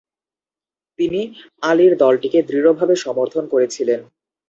[0.99, 1.21] তিনি
[1.61, 3.99] আলীর দলটিকে দৃঢ় ভাবে সমর্থন করেছিলেন।